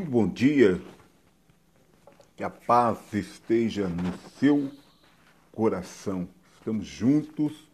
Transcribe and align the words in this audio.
Muito 0.00 0.12
bom 0.12 0.26
dia. 0.26 0.80
Que 2.34 2.42
a 2.42 2.48
paz 2.48 3.12
esteja 3.12 3.86
no 3.86 4.16
seu 4.38 4.70
coração. 5.52 6.26
Estamos 6.56 6.86
juntos 6.86 7.68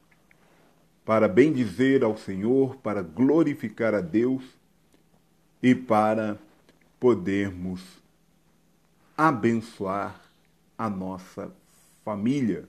para 1.04 1.28
bendizer 1.28 2.02
ao 2.02 2.16
Senhor, 2.16 2.74
para 2.78 3.00
glorificar 3.00 3.94
a 3.94 4.00
Deus 4.00 4.42
e 5.62 5.72
para 5.72 6.36
podermos 6.98 7.80
abençoar 9.16 10.20
a 10.76 10.90
nossa 10.90 11.52
família. 12.04 12.68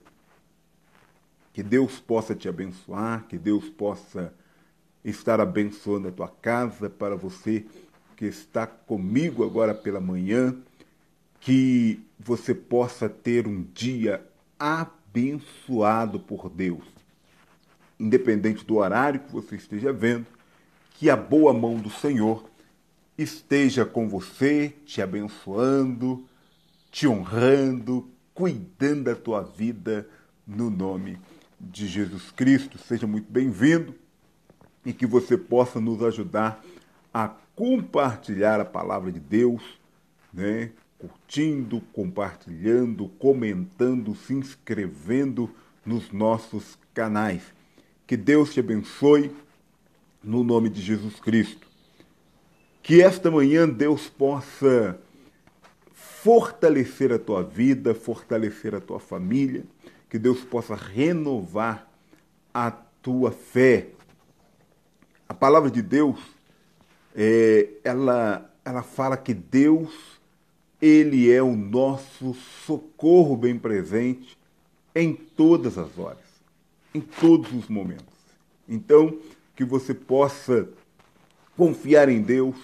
Que 1.52 1.64
Deus 1.64 1.98
possa 1.98 2.32
te 2.32 2.48
abençoar, 2.48 3.26
que 3.26 3.36
Deus 3.36 3.68
possa 3.68 4.32
estar 5.04 5.40
abençoando 5.40 6.06
a 6.06 6.12
tua 6.12 6.28
casa 6.28 6.88
para 6.88 7.16
você 7.16 7.66
que 8.18 8.26
está 8.26 8.66
comigo 8.66 9.44
agora 9.44 9.72
pela 9.72 10.00
manhã, 10.00 10.52
que 11.38 12.04
você 12.18 12.52
possa 12.52 13.08
ter 13.08 13.46
um 13.46 13.62
dia 13.62 14.26
abençoado 14.58 16.18
por 16.18 16.50
Deus. 16.50 16.82
Independente 17.96 18.64
do 18.64 18.78
horário 18.78 19.20
que 19.20 19.30
você 19.30 19.54
esteja 19.54 19.92
vendo, 19.92 20.26
que 20.94 21.08
a 21.08 21.14
boa 21.14 21.52
mão 21.52 21.76
do 21.76 21.88
Senhor 21.88 22.44
esteja 23.16 23.84
com 23.84 24.08
você, 24.08 24.74
te 24.84 25.00
abençoando, 25.00 26.26
te 26.90 27.06
honrando, 27.06 28.10
cuidando 28.34 29.04
da 29.04 29.14
tua 29.14 29.42
vida 29.42 30.08
no 30.44 30.70
nome 30.70 31.20
de 31.60 31.86
Jesus 31.86 32.32
Cristo. 32.32 32.78
Seja 32.78 33.06
muito 33.06 33.30
bem-vindo 33.30 33.94
e 34.84 34.92
que 34.92 35.06
você 35.06 35.38
possa 35.38 35.80
nos 35.80 36.02
ajudar 36.02 36.64
a 37.14 37.36
compartilhar 37.58 38.60
a 38.60 38.64
palavra 38.64 39.10
de 39.10 39.18
Deus, 39.18 39.60
né? 40.32 40.70
curtindo, 40.96 41.80
compartilhando, 41.92 43.08
comentando, 43.18 44.14
se 44.14 44.32
inscrevendo 44.32 45.50
nos 45.84 46.12
nossos 46.12 46.78
canais. 46.94 47.42
Que 48.06 48.16
Deus 48.16 48.54
te 48.54 48.60
abençoe 48.60 49.34
no 50.22 50.44
nome 50.44 50.68
de 50.68 50.80
Jesus 50.80 51.18
Cristo. 51.18 51.66
Que 52.80 53.02
esta 53.02 53.28
manhã 53.28 53.68
Deus 53.68 54.08
possa 54.08 54.96
fortalecer 55.92 57.12
a 57.12 57.18
tua 57.18 57.42
vida, 57.42 57.92
fortalecer 57.92 58.72
a 58.72 58.80
tua 58.80 59.00
família, 59.00 59.64
que 60.08 60.16
Deus 60.16 60.44
possa 60.44 60.76
renovar 60.76 61.90
a 62.54 62.70
tua 62.70 63.32
fé. 63.32 63.88
A 65.28 65.34
palavra 65.34 65.72
de 65.72 65.82
Deus 65.82 66.37
é, 67.14 67.68
ela, 67.84 68.50
ela 68.64 68.82
fala 68.82 69.16
que 69.16 69.34
Deus, 69.34 69.92
Ele 70.80 71.30
é 71.30 71.42
o 71.42 71.56
nosso 71.56 72.34
socorro 72.66 73.36
bem 73.36 73.58
presente 73.58 74.38
em 74.94 75.14
todas 75.14 75.78
as 75.78 75.98
horas, 75.98 76.24
em 76.94 77.00
todos 77.00 77.52
os 77.52 77.68
momentos. 77.68 78.04
Então, 78.68 79.18
que 79.54 79.64
você 79.64 79.94
possa 79.94 80.68
confiar 81.56 82.08
em 82.08 82.20
Deus, 82.20 82.56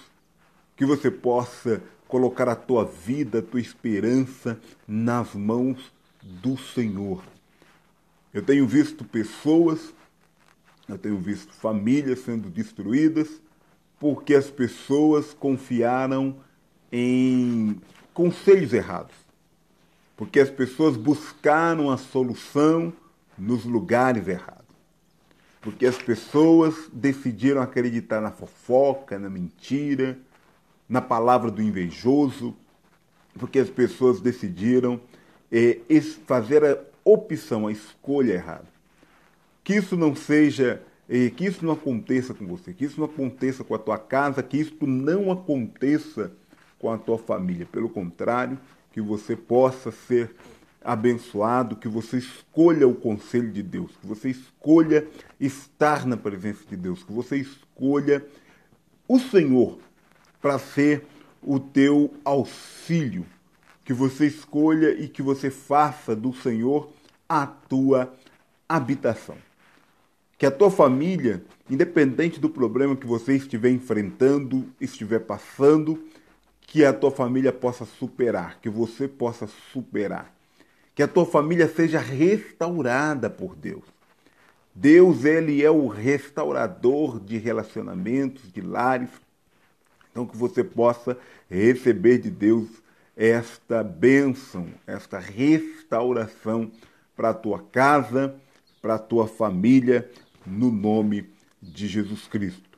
que 0.75 0.85
você 0.85 1.11
possa 1.11 1.81
colocar 2.07 2.47
a 2.47 2.55
tua 2.55 2.85
vida, 2.85 3.39
a 3.39 3.41
tua 3.41 3.59
esperança 3.59 4.59
nas 4.87 5.33
mãos 5.33 5.91
do 6.21 6.57
Senhor. 6.57 7.23
Eu 8.33 8.41
tenho 8.41 8.67
visto 8.67 9.03
pessoas, 9.03 9.93
eu 10.87 10.97
tenho 10.97 11.17
visto 11.17 11.51
famílias 11.53 12.19
sendo 12.19 12.49
destruídas, 12.49 13.41
porque 13.99 14.35
as 14.35 14.49
pessoas 14.49 15.33
confiaram 15.33 16.35
em 16.91 17.79
conselhos 18.13 18.73
errados. 18.73 19.15
Porque 20.15 20.39
as 20.39 20.49
pessoas 20.49 20.95
buscaram 20.95 21.91
a 21.91 21.97
solução 21.97 22.93
nos 23.37 23.65
lugares 23.65 24.27
errados. 24.27 24.63
Porque 25.61 25.85
as 25.85 25.97
pessoas 25.97 26.89
decidiram 26.93 27.61
acreditar 27.61 28.21
na 28.21 28.31
fofoca, 28.31 29.19
na 29.19 29.29
mentira, 29.29 30.17
na 30.87 31.01
palavra 31.01 31.51
do 31.51 31.61
invejoso. 31.61 32.55
Porque 33.37 33.59
as 33.59 33.69
pessoas 33.69 34.21
decidiram 34.21 35.01
é, 35.51 35.79
fazer 36.25 36.63
a 36.63 36.77
opção, 37.03 37.67
a 37.67 37.71
escolha 37.71 38.33
errada. 38.33 38.67
Que 39.63 39.75
isso 39.75 39.97
não 39.97 40.15
seja 40.15 40.81
e 41.07 41.29
que 41.29 41.45
isso 41.45 41.63
não 41.63 41.73
aconteça 41.73 42.33
com 42.33 42.45
você, 42.47 42.73
que 42.73 42.85
isso 42.85 42.99
não 42.99 43.05
aconteça 43.05 43.63
com 43.63 43.75
a 43.75 43.79
tua 43.79 43.97
casa, 43.97 44.41
que 44.41 44.57
isso 44.57 44.85
não 44.85 45.31
aconteça 45.31 46.31
com 46.79 46.91
a 46.91 46.97
tua 46.97 47.17
família. 47.17 47.67
Pelo 47.71 47.89
contrário, 47.89 48.57
que 48.91 48.99
você 48.99 49.35
possa 49.35 49.91
ser 49.91 50.35
abençoado, 50.83 51.75
que 51.75 51.87
você 51.87 52.17
escolha 52.17 52.87
o 52.87 52.95
conselho 52.95 53.51
de 53.51 53.61
Deus, 53.61 53.91
que 53.97 54.07
você 54.07 54.29
escolha 54.29 55.07
estar 55.39 56.05
na 56.05 56.17
presença 56.17 56.63
de 56.67 56.75
Deus, 56.75 57.03
que 57.03 57.11
você 57.11 57.37
escolha 57.37 58.25
o 59.07 59.19
Senhor 59.19 59.79
para 60.41 60.57
ser 60.59 61.05
o 61.41 61.59
teu 61.59 62.13
auxílio, 62.23 63.25
que 63.83 63.93
você 63.93 64.25
escolha 64.25 64.91
e 64.99 65.07
que 65.07 65.21
você 65.21 65.51
faça 65.51 66.15
do 66.15 66.33
Senhor 66.33 66.91
a 67.29 67.45
tua 67.45 68.13
habitação 68.67 69.37
que 70.37 70.45
a 70.45 70.51
tua 70.51 70.69
família, 70.69 71.43
independente 71.69 72.39
do 72.39 72.49
problema 72.49 72.95
que 72.95 73.07
você 73.07 73.35
estiver 73.35 73.69
enfrentando, 73.69 74.65
estiver 74.79 75.19
passando, 75.19 76.03
que 76.61 76.83
a 76.83 76.91
tua 76.91 77.11
família 77.11 77.53
possa 77.53 77.85
superar, 77.85 78.59
que 78.59 78.69
você 78.69 79.07
possa 79.07 79.47
superar. 79.71 80.33
Que 80.93 81.03
a 81.03 81.07
tua 81.07 81.25
família 81.25 81.67
seja 81.67 81.99
restaurada 81.99 83.29
por 83.29 83.55
Deus. 83.55 83.83
Deus, 84.73 85.23
ele 85.23 85.63
é 85.63 85.71
o 85.71 85.87
restaurador 85.87 87.19
de 87.19 87.37
relacionamentos, 87.37 88.51
de 88.51 88.59
lares. 88.59 89.09
Então 90.11 90.25
que 90.25 90.35
você 90.35 90.63
possa 90.63 91.17
receber 91.49 92.17
de 92.17 92.29
Deus 92.29 92.67
esta 93.15 93.81
bênção, 93.81 94.67
esta 94.85 95.17
restauração 95.17 96.69
para 97.15 97.29
a 97.29 97.33
tua 97.33 97.59
casa, 97.71 98.35
para 98.81 98.95
a 98.95 98.99
tua 98.99 99.27
família, 99.27 100.09
no 100.45 100.71
nome 100.71 101.29
de 101.61 101.87
Jesus 101.87 102.27
Cristo. 102.27 102.77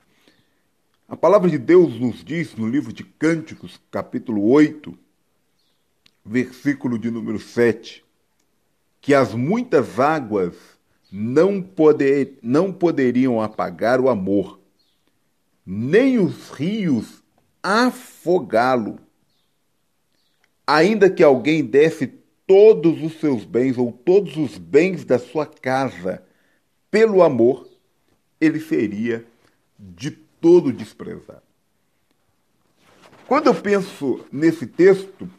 A 1.08 1.16
palavra 1.16 1.50
de 1.50 1.58
Deus 1.58 2.00
nos 2.00 2.24
diz 2.24 2.56
no 2.56 2.68
livro 2.68 2.92
de 2.92 3.04
Cânticos, 3.04 3.80
capítulo 3.90 4.50
8, 4.50 4.98
versículo 6.26 7.00
de 7.00 7.10
número 7.10 7.40
7, 7.40 8.04
que 9.00 9.14
as 9.14 9.34
muitas 9.34 10.00
águas 10.00 10.56
não, 11.12 11.62
poder, 11.62 12.38
não 12.42 12.74
poderiam 12.74 13.42
apagar 13.42 14.02
o 14.02 14.10
amor, 14.10 14.60
nem 15.66 16.20
os 16.20 16.50
rios 16.50 17.24
afogá-lo. 17.64 19.00
Ainda 20.66 21.10
que 21.10 21.24
alguém 21.24 21.64
desse 21.64 22.08
todos 22.46 23.02
os 23.02 23.20
seus 23.20 23.46
bens 23.46 23.78
ou 23.78 23.92
todos 23.92 24.36
os 24.36 24.58
bens 24.58 25.06
da 25.06 25.18
sua 25.18 25.46
casa 25.46 26.27
pelo 26.98 27.22
amor, 27.22 27.70
ele 28.42 28.60
seria 28.60 29.24
de 29.78 30.10
todo 30.10 30.74
desprezado. 30.74 31.44
Quando 33.28 33.46
eu 33.46 33.54
penso 33.54 34.26
nesse 34.32 34.66
texto, 34.66 35.30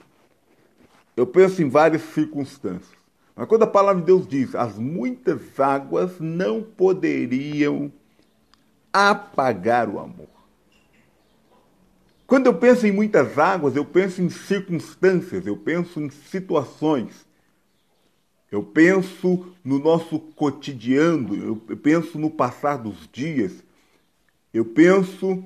eu 1.16 1.26
penso 1.26 1.60
em 1.60 1.69
várias 1.69 2.02
circunstâncias. 2.14 2.96
Mas 3.34 3.48
quando 3.48 3.64
a 3.64 3.66
palavra 3.66 4.00
de 4.00 4.06
Deus 4.06 4.24
diz 4.28 4.54
as 4.54 4.78
muitas 4.78 5.58
águas 5.58 6.20
não 6.20 6.62
poderiam 6.62 7.90
apagar 8.93 9.88
o 9.88 9.99
amor. 9.99 10.28
Quando 12.25 12.46
eu 12.46 12.55
penso 12.55 12.87
em 12.87 12.93
muitas 12.93 13.37
águas, 13.37 13.75
eu 13.75 13.84
penso 13.84 14.22
em 14.22 14.31
circunstâncias, 14.31 15.44
eu 15.44 15.56
penso 15.56 16.00
em 16.00 16.08
situações 16.08 17.26
eu 18.50 18.62
penso 18.62 19.54
no 19.62 19.78
nosso 19.78 20.18
cotidiano, 20.18 21.36
eu 21.68 21.76
penso 21.76 22.18
no 22.18 22.30
passar 22.30 22.78
dos 22.78 23.08
dias, 23.12 23.62
eu 24.52 24.64
penso 24.64 25.44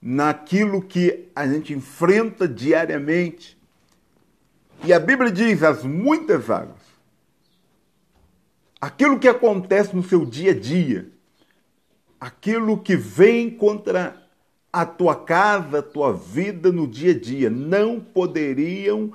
naquilo 0.00 0.80
que 0.80 1.28
a 1.36 1.46
gente 1.46 1.74
enfrenta 1.74 2.48
diariamente. 2.48 3.58
E 4.82 4.92
a 4.92 4.98
Bíblia 4.98 5.30
diz 5.30 5.62
as 5.62 5.84
muitas 5.84 6.48
águas. 6.48 6.80
Aquilo 8.80 9.18
que 9.18 9.28
acontece 9.28 9.94
no 9.94 10.02
seu 10.02 10.24
dia 10.24 10.52
a 10.52 10.58
dia, 10.58 11.10
aquilo 12.18 12.78
que 12.78 12.96
vem 12.96 13.50
contra 13.50 14.26
a 14.72 14.86
tua 14.86 15.16
casa, 15.16 15.80
a 15.80 15.82
tua 15.82 16.12
vida 16.12 16.72
no 16.72 16.86
dia 16.86 17.10
a 17.10 17.18
dia, 17.18 17.50
não 17.50 18.00
poderiam 18.00 19.12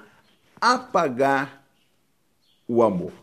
apagar 0.60 1.66
o 2.68 2.84
amor 2.84 3.23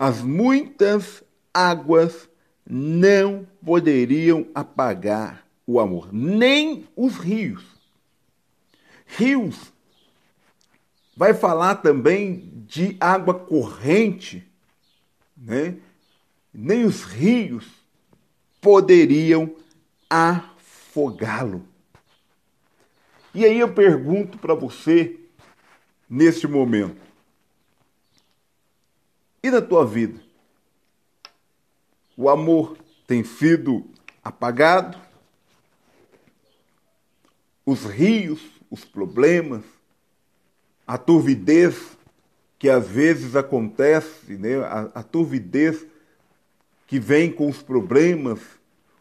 as 0.00 0.22
muitas 0.22 1.22
águas 1.52 2.26
não 2.66 3.46
poderiam 3.62 4.48
apagar 4.54 5.46
o 5.66 5.78
amor, 5.78 6.10
nem 6.10 6.88
os 6.96 7.18
rios. 7.18 7.62
rios. 9.04 9.70
Vai 11.14 11.34
falar 11.34 11.74
também 11.76 12.64
de 12.66 12.96
água 12.98 13.34
corrente, 13.34 14.50
né? 15.36 15.76
Nem 16.50 16.86
os 16.86 17.02
rios 17.02 17.66
poderiam 18.58 19.54
afogá-lo. 20.08 21.68
E 23.34 23.44
aí 23.44 23.60
eu 23.60 23.74
pergunto 23.74 24.38
para 24.38 24.54
você 24.54 25.20
neste 26.08 26.48
momento: 26.48 27.09
e 29.42 29.50
na 29.50 29.62
tua 29.62 29.86
vida? 29.86 30.20
O 32.16 32.28
amor 32.28 32.76
tem 33.06 33.24
sido 33.24 33.84
apagado? 34.22 34.98
Os 37.64 37.84
rios, 37.84 38.40
os 38.70 38.84
problemas, 38.84 39.62
a 40.86 40.98
turvidez 40.98 41.96
que 42.58 42.68
às 42.68 42.86
vezes 42.86 43.36
acontece, 43.36 44.36
né? 44.36 44.58
a, 44.58 44.90
a 44.96 45.02
turvidez 45.02 45.86
que 46.86 46.98
vem 46.98 47.32
com 47.32 47.48
os 47.48 47.62
problemas, 47.62 48.40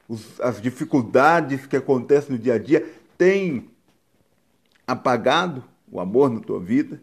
os, 0.07 0.39
as 0.39 0.62
dificuldades 0.62 1.65
que 1.65 1.75
acontecem 1.75 2.31
no 2.31 2.38
dia 2.38 2.53
a 2.53 2.57
dia, 2.57 2.89
tem 3.18 3.69
apagado 4.88 5.63
o 5.92 6.00
amor 6.00 6.30
na 6.30 6.39
tua 6.39 6.59
vida? 6.59 7.01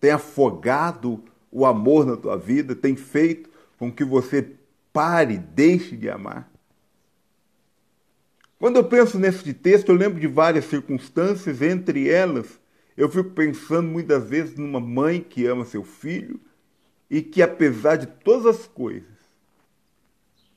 Tem 0.00 0.10
afogado 0.10 1.22
o 1.50 1.64
amor 1.64 2.06
na 2.06 2.16
tua 2.16 2.36
vida? 2.36 2.74
Tem 2.74 2.96
feito 2.96 3.50
com 3.78 3.90
que 3.92 4.04
você 4.04 4.54
pare, 4.92 5.38
deixe 5.38 5.96
de 5.96 6.08
amar? 6.08 6.50
Quando 8.58 8.76
eu 8.76 8.84
penso 8.84 9.18
nesse 9.18 9.52
texto, 9.52 9.90
eu 9.90 9.94
lembro 9.94 10.18
de 10.18 10.26
várias 10.26 10.64
circunstâncias, 10.64 11.60
entre 11.60 12.08
elas, 12.08 12.58
eu 12.96 13.08
fico 13.10 13.30
pensando 13.30 13.88
muitas 13.88 14.28
vezes 14.28 14.56
numa 14.56 14.80
mãe 14.80 15.20
que 15.20 15.46
ama 15.46 15.64
seu 15.66 15.84
filho 15.84 16.40
e 17.10 17.20
que, 17.20 17.42
apesar 17.42 17.96
de 17.96 18.06
todas 18.06 18.46
as 18.46 18.66
coisas, 18.66 19.16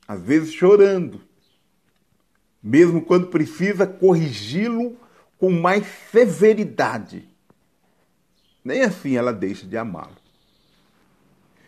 às 0.08 0.22
vezes 0.22 0.52
chorando, 0.52 1.20
mesmo 2.62 3.02
quando 3.02 3.28
precisa 3.28 3.86
corrigi-lo 3.86 4.96
com 5.38 5.50
mais 5.50 5.86
severidade, 6.10 7.28
nem 8.64 8.82
assim 8.82 9.16
ela 9.16 9.32
deixa 9.32 9.66
de 9.66 9.76
amá-lo. 9.76 10.19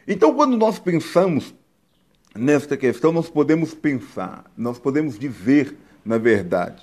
Então, 0.06 0.34
quando 0.34 0.56
nós 0.56 0.78
pensamos 0.78 1.54
nesta 2.34 2.76
questão, 2.76 3.12
nós 3.12 3.28
podemos 3.28 3.74
pensar, 3.74 4.50
nós 4.56 4.78
podemos 4.78 5.18
dizer, 5.18 5.76
na 6.04 6.18
verdade, 6.18 6.82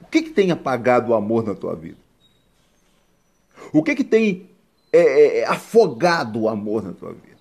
o 0.00 0.06
que, 0.06 0.22
que 0.22 0.30
tem 0.30 0.50
apagado 0.50 1.10
o 1.10 1.14
amor 1.14 1.44
na 1.44 1.54
tua 1.54 1.74
vida? 1.74 1.98
O 3.72 3.82
que, 3.82 3.94
que 3.94 4.04
tem 4.04 4.48
é, 4.92 4.98
é, 4.98 5.38
é 5.40 5.46
afogado 5.46 6.40
o 6.40 6.48
amor 6.48 6.82
na 6.82 6.92
tua 6.92 7.12
vida? 7.12 7.38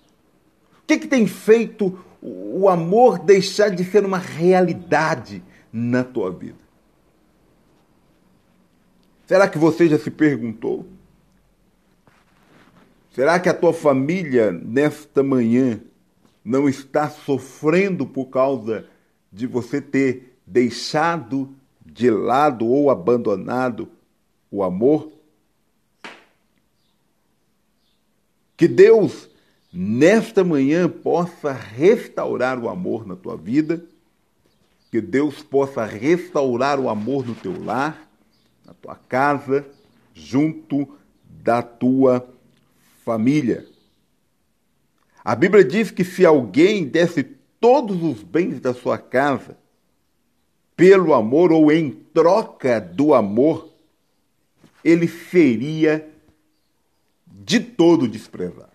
O 0.84 0.86
que, 0.86 1.00
que 1.00 1.08
tem 1.08 1.26
feito 1.26 1.98
o 2.22 2.68
amor 2.68 3.20
deixar 3.20 3.70
de 3.70 3.84
ser 3.84 4.06
uma 4.06 4.18
realidade 4.18 5.44
na 5.72 6.04
tua 6.04 6.32
vida? 6.32 6.58
Será 9.26 9.48
que 9.48 9.58
você 9.58 9.88
já 9.88 9.98
se 9.98 10.10
perguntou? 10.10 10.88
Será 13.12 13.40
que 13.40 13.50
a 13.50 13.54
tua 13.54 13.74
família, 13.74 14.52
nesta 14.52 15.24
manhã, 15.24 15.82
não 16.46 16.70
está 16.70 17.10
sofrendo 17.10 18.06
por 18.06 18.26
causa 18.26 18.86
de 19.32 19.48
você 19.48 19.82
ter 19.82 20.38
deixado 20.46 21.54
de 21.86 22.10
lado 22.10 22.68
ou 22.68 22.90
abandonado 22.90 23.90
o 24.52 24.64
amor? 24.64 25.12
Que 28.56 28.68
Deus, 28.68 29.30
nesta 29.74 30.44
manhã, 30.44 30.88
possa 30.88 31.52
restaurar 31.52 32.60
o 32.60 32.70
amor 32.70 33.08
na 33.08 33.16
tua 33.16 33.36
vida, 33.36 33.84
que 34.92 35.02
Deus 35.02 35.42
possa 35.42 35.84
restaurar 35.84 36.80
o 36.80 36.90
amor 36.90 37.26
no 37.26 37.34
teu 37.34 37.64
lar, 37.64 38.08
na 38.66 38.74
tua 38.74 38.96
casa, 38.96 39.66
junto 40.14 40.88
da 41.24 41.62
tua 41.62 42.28
família. 43.10 43.66
A 45.26 45.34
Bíblia 45.34 45.64
diz 45.64 45.90
que 45.90 46.04
se 46.04 46.24
alguém 46.24 46.86
desse 46.86 47.24
todos 47.60 48.04
os 48.04 48.22
bens 48.22 48.60
da 48.60 48.72
sua 48.72 49.00
casa 49.00 49.58
pelo 50.76 51.16
amor 51.16 51.52
ou 51.52 51.72
em 51.72 51.90
troca 51.90 52.80
do 52.80 53.16
amor, 53.16 53.68
ele 54.84 55.08
seria 55.08 56.08
de 57.26 57.60
todo 57.60 58.08
desprezado. 58.08 58.70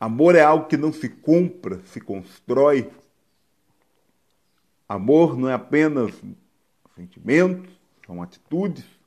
Amor 0.00 0.34
é 0.34 0.42
algo 0.42 0.66
que 0.66 0.76
não 0.76 0.92
se 0.92 1.08
compra, 1.08 1.80
se 1.86 2.00
constrói. 2.00 2.90
Amor 4.88 5.38
não 5.38 5.48
é 5.48 5.54
apenas 5.54 6.12
sentimentos, 6.96 7.70
são 8.04 8.20
atitudes. 8.20 9.01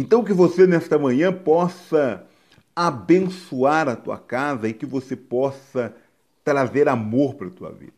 Então, 0.00 0.24
que 0.24 0.32
você 0.32 0.66
nesta 0.66 0.98
manhã 0.98 1.30
possa 1.30 2.26
abençoar 2.74 3.86
a 3.86 3.94
tua 3.94 4.16
casa 4.16 4.66
e 4.66 4.72
que 4.72 4.86
você 4.86 5.14
possa 5.14 5.94
trazer 6.42 6.88
amor 6.88 7.34
para 7.34 7.48
a 7.48 7.50
tua 7.50 7.70
vida. 7.70 7.92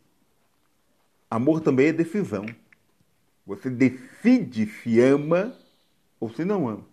Amor 1.31 1.61
também 1.61 1.87
é 1.87 1.93
decisão. 1.93 2.45
Você 3.47 3.69
decide 3.69 4.65
se 4.65 4.99
ama 4.99 5.55
ou 6.19 6.29
se 6.29 6.43
não 6.43 6.67
ama. 6.67 6.85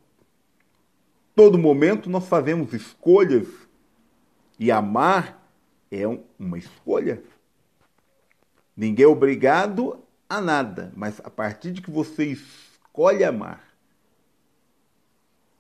Todo 1.35 1.59
momento 1.59 2.09
nós 2.09 2.29
fazemos 2.29 2.73
escolhas 2.73 3.49
e 4.61 4.71
amar 4.71 5.45
é 5.91 6.07
uma 6.39 6.57
escolha. 6.57 7.21
Ninguém 8.77 9.07
é 9.07 9.09
obrigado 9.09 9.99
a 10.29 10.41
nada, 10.41 10.93
mas 10.95 11.21
a 11.25 11.29
partir 11.29 11.73
de 11.73 11.83
que 11.83 11.91
você 11.91 12.27
escolhe 12.27 13.25
amar, 13.25 13.70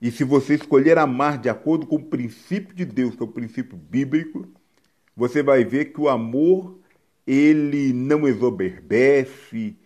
e 0.00 0.10
se 0.10 0.24
você 0.24 0.54
escolher 0.54 0.96
amar 0.96 1.38
de 1.38 1.48
acordo 1.48 1.86
com 1.86 1.96
o 1.96 2.04
princípio 2.04 2.74
de 2.74 2.84
Deus, 2.84 3.14
que 3.14 3.22
é 3.22 3.24
o 3.24 3.28
princípio 3.28 3.76
bíblico, 3.76 4.48
você 5.14 5.42
vai 5.42 5.64
ver 5.64 5.92
que 5.92 6.00
o 6.00 6.08
amor 6.08 6.78
ele 7.26 7.92
não 7.92 8.26
exoberbece, 8.26 9.76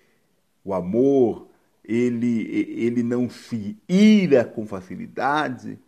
o 0.64 0.72
amor 0.72 1.48
ele, 1.84 2.48
ele 2.76 3.02
não 3.02 3.28
se 3.28 3.76
ira 3.88 4.44
com 4.44 4.64
facilidade. 4.66 5.78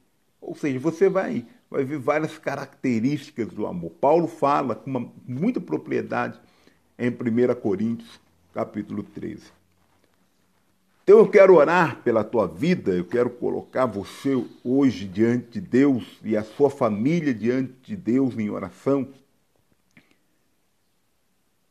Ou 0.40 0.56
seja, 0.56 0.78
você 0.80 1.08
vai, 1.08 1.46
vai 1.70 1.84
ver 1.84 1.98
várias 1.98 2.36
características 2.36 3.48
do 3.48 3.66
amor. 3.66 3.90
Paulo 3.92 4.26
fala 4.26 4.74
com 4.74 4.90
uma, 4.90 5.12
muita 5.26 5.60
propriedade 5.60 6.40
em 6.98 7.10
1 7.10 7.54
Coríntios, 7.60 8.20
capítulo 8.52 9.04
13. 9.04 9.55
Então 11.06 11.20
eu 11.20 11.30
quero 11.30 11.54
orar 11.54 12.02
pela 12.02 12.24
tua 12.24 12.48
vida, 12.48 12.90
eu 12.90 13.04
quero 13.04 13.30
colocar 13.30 13.86
você 13.86 14.30
hoje 14.64 15.06
diante 15.06 15.52
de 15.52 15.60
Deus 15.60 16.18
e 16.24 16.36
a 16.36 16.42
sua 16.42 16.68
família 16.68 17.32
diante 17.32 17.74
de 17.80 17.94
Deus 17.94 18.36
em 18.36 18.50
oração, 18.50 19.14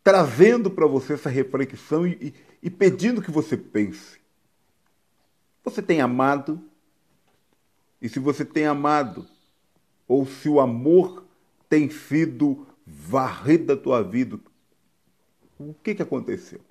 trazendo 0.01 0.71
para 0.71 0.87
você 0.87 1.15
essa 1.15 1.29
reflexão 1.29 2.07
e, 2.07 2.33
e, 2.63 2.69
pedindo 2.69 3.21
que 3.21 3.29
você 3.29 3.57
pense. 3.57 4.21
Você 5.65 5.81
tem 5.81 5.99
amado? 5.99 6.63
E 8.01 8.07
se 8.07 8.19
você 8.19 8.45
tem 8.45 8.65
amado, 8.65 9.27
ou 10.07 10.25
se 10.25 10.47
o 10.47 10.61
amor 10.61 11.25
tem 11.67 11.89
sido 11.89 12.65
varrido 12.87 13.65
da 13.65 13.75
tua 13.75 14.01
vida, 14.01 14.39
o 15.59 15.73
que, 15.83 15.93
que 15.93 16.01
aconteceu? 16.01 16.61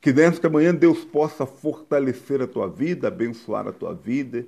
Que 0.00 0.12
nesta 0.12 0.48
manhã 0.48 0.74
Deus 0.74 1.04
possa 1.04 1.44
fortalecer 1.44 2.40
a 2.40 2.46
tua 2.46 2.68
vida, 2.68 3.08
abençoar 3.08 3.68
a 3.68 3.72
tua 3.72 3.94
vida, 3.94 4.46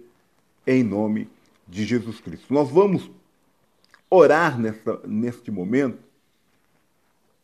em 0.66 0.82
nome 0.82 1.28
de 1.68 1.85
Jesus 1.85 2.21
Cristo. 2.21 2.52
Nós 2.54 2.71
vamos 2.71 3.11
orar 4.09 4.59
nesta, 4.59 4.99
neste 5.06 5.50
momento 5.50 5.99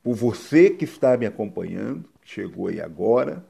por 0.02 0.14
você 0.14 0.70
que 0.70 0.84
está 0.84 1.16
me 1.18 1.26
acompanhando, 1.26 2.08
que 2.22 2.30
chegou 2.30 2.68
aí 2.68 2.80
agora. 2.80 3.44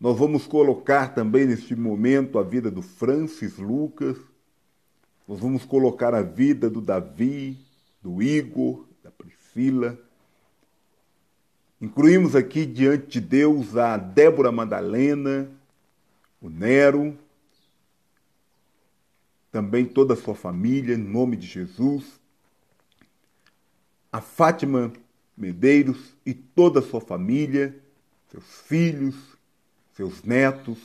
Nós 0.00 0.18
vamos 0.18 0.46
colocar 0.48 1.14
também 1.14 1.46
neste 1.46 1.76
momento 1.76 2.38
a 2.38 2.42
vida 2.42 2.70
do 2.70 2.82
Francis 2.82 3.56
Lucas. 3.58 4.16
Nós 5.28 5.38
vamos 5.38 5.64
colocar 5.64 6.12
a 6.12 6.22
vida 6.22 6.68
do 6.68 6.80
Davi, 6.80 7.56
do 8.02 8.20
Igor, 8.20 8.84
da 9.04 9.12
Priscila 9.12 9.96
Incluímos 11.80 12.36
aqui 12.36 12.66
diante 12.66 13.06
de 13.06 13.20
Deus 13.20 13.74
a 13.74 13.96
Débora 13.96 14.52
Madalena, 14.52 15.50
o 16.38 16.50
Nero, 16.50 17.16
também 19.50 19.86
toda 19.86 20.12
a 20.12 20.16
sua 20.16 20.34
família, 20.34 20.94
em 20.94 20.98
nome 20.98 21.36
de 21.36 21.46
Jesus, 21.46 22.20
a 24.12 24.20
Fátima 24.20 24.92
Medeiros 25.34 26.14
e 26.24 26.34
toda 26.34 26.80
a 26.80 26.82
sua 26.82 27.00
família, 27.00 27.74
seus 28.30 28.60
filhos, 28.66 29.16
seus 29.94 30.22
netos, 30.22 30.78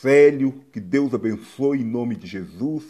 Célio, 0.00 0.62
que 0.70 0.80
Deus 0.80 1.14
abençoe 1.14 1.80
em 1.80 1.84
nome 1.84 2.14
de 2.14 2.26
Jesus. 2.26 2.84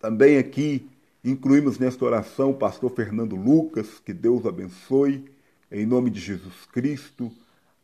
Também 0.00 0.38
aqui 0.38 0.88
incluímos 1.22 1.78
nesta 1.78 2.02
oração 2.02 2.52
o 2.52 2.56
pastor 2.56 2.90
Fernando 2.92 3.36
Lucas, 3.36 4.00
que 4.02 4.14
Deus 4.14 4.46
abençoe 4.46 5.35
em 5.70 5.86
nome 5.86 6.10
de 6.10 6.20
Jesus 6.20 6.66
Cristo. 6.72 7.32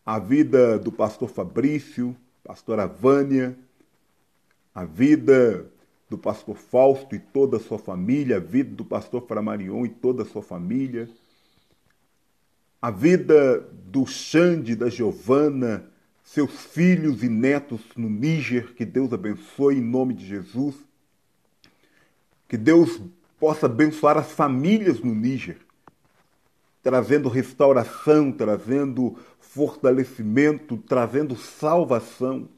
A 0.05 0.19
vida 0.19 0.79
do 0.79 0.91
pastor 0.91 1.29
Fabrício, 1.29 2.17
pastora 2.43 2.87
Vânia, 2.87 3.57
a 4.75 4.85
vida 4.85 5.67
do 6.09 6.19
pastor 6.19 6.57
Fausto 6.57 7.15
e 7.15 7.19
toda 7.19 7.57
a 7.57 7.61
sua 7.61 7.79
família, 7.79 8.37
a 8.37 8.41
vida 8.41 8.75
do 8.75 8.85
pastor 8.85 9.27
Framarion 9.27 9.87
e 9.87 9.89
toda 9.89 10.23
a 10.23 10.27
sua 10.27 10.43
família, 10.43 11.09
a 12.81 12.91
vida 12.91 13.61
do 13.85 14.05
Xande, 14.05 14.75
da 14.75 14.91
Giovana, 14.91 15.89
seus 16.25 16.51
filhos 16.67 17.23
e 17.23 17.29
netos 17.29 17.81
no 17.97 18.11
Níger, 18.11 18.75
que 18.75 18.85
Deus 18.85 19.13
abençoe 19.13 19.77
em 19.77 19.81
nome 19.81 20.15
de 20.15 20.27
Jesus. 20.27 20.75
Que 22.49 22.57
Deus 22.57 23.01
possa 23.39 23.67
abençoar 23.67 24.19
as 24.19 24.33
famílias 24.33 25.01
no 25.01 25.15
Níger, 25.15 25.59
trazendo 26.83 27.29
restauração, 27.29 28.33
trazendo 28.33 29.17
fortalecimento, 29.39 30.77
trazendo 30.77 31.37
salvação. 31.37 32.49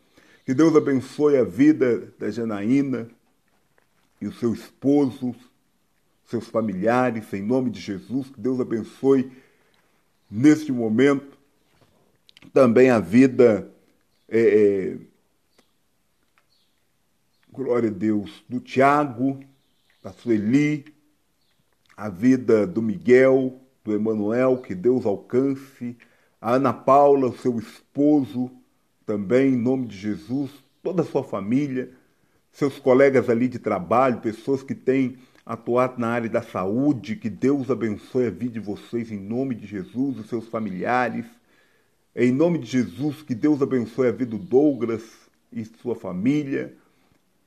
Que 0.45 0.55
Deus 0.55 0.75
abençoe 0.75 1.37
a 1.37 1.45
vida 1.45 2.13
da 2.19 2.31
Janaína 2.31 3.09
e 4.21 4.27
o 4.27 4.33
seu 4.33 4.55
esposo, 4.55 5.35
seus 6.27 6.49
familiares, 6.49 7.33
em 7.33 7.43
nome 7.43 7.71
de 7.71 7.81
Jesus. 7.81 8.31
Que 8.31 8.41
Deus 8.41 8.61
abençoe 8.61 9.31
neste 10.31 10.73
momento 10.73 11.39
também 12.53 12.91
a 12.91 12.99
vida, 12.99 13.71
é, 14.29 14.41
é, 14.41 14.99
glória 17.51 17.89
a 17.89 17.93
Deus, 17.93 18.45
do 18.49 18.61
Tiago, 18.61 19.41
da 20.03 20.13
Sueli, 20.13 20.85
a 21.97 22.09
vida 22.09 22.67
do 22.67 22.83
Miguel, 22.83 23.64
do 23.85 23.95
Emanuel, 23.95 24.59
que 24.59 24.75
Deus 24.75 25.05
alcance, 25.05 25.97
a 26.41 26.55
Ana 26.55 26.73
Paula, 26.73 27.29
o 27.29 27.37
seu 27.37 27.59
esposo, 27.59 28.51
também 29.05 29.53
em 29.53 29.57
nome 29.57 29.87
de 29.87 29.97
Jesus, 29.97 30.51
toda 30.83 31.03
a 31.03 31.05
sua 31.05 31.23
família, 31.23 31.91
seus 32.51 32.79
colegas 32.79 33.29
ali 33.29 33.47
de 33.47 33.59
trabalho, 33.59 34.21
pessoas 34.21 34.63
que 34.63 34.75
têm 34.75 35.19
atuado 35.45 36.01
na 36.01 36.09
área 36.09 36.31
da 36.31 36.41
saúde, 36.41 37.17
que 37.17 37.29
Deus 37.29 37.71
abençoe 37.71 38.27
a 38.27 38.31
vida 38.31 38.55
de 38.55 38.61
vocês 38.61 39.13
em 39.13 39.21
nome 39.21 39.55
de 39.55 39.67
Jesus, 39.67 40.19
os 40.19 40.29
seus 40.29 40.49
familiares, 40.49 41.27
em 42.17 42.33
nome 42.33 42.59
de 42.59 42.67
Jesus, 42.67 43.23
que 43.23 43.35
Deus 43.35 43.61
abençoe 43.61 44.09
a 44.09 44.13
vida 44.13 44.31
do 44.31 44.39
Douglas 44.39 45.03
e 45.53 45.65
sua 45.65 45.95
família, 45.95 46.75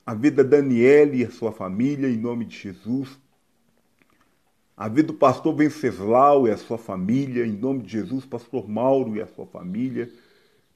a 0.06 0.14
vida 0.14 0.44
da 0.44 0.58
Daniele 0.58 1.20
e 1.20 1.26
a 1.26 1.32
sua 1.32 1.52
família, 1.52 2.08
em 2.10 2.18
nome 2.18 2.46
de 2.46 2.58
Jesus. 2.58 3.18
A 4.78 4.88
vida 4.88 5.08
do 5.08 5.16
pastor 5.16 5.56
Venceslau 5.56 6.48
e 6.48 6.52
a 6.52 6.56
sua 6.56 6.78
família, 6.78 7.48
em 7.48 7.52
nome 7.52 7.82
de 7.82 7.94
Jesus, 7.94 8.28
pastor 8.28 8.70
Mauro 8.70 9.16
e 9.16 9.22
a 9.22 9.26
sua 9.26 9.48
família. 9.48 10.08